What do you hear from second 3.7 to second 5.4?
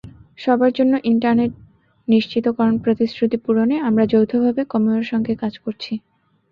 আমরা যৌথভাবে কমোয়োর সঙ্গে